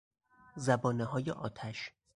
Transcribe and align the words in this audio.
زبانههای 0.55 1.31
آتش 1.31 1.91